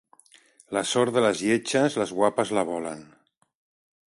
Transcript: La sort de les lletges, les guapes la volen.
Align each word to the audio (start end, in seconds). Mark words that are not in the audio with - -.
La 0.77 0.83
sort 0.91 1.13
de 1.17 1.23
les 1.25 1.43
lletges, 1.49 1.99
les 2.05 2.15
guapes 2.21 2.57
la 2.61 2.65
volen. 2.71 3.09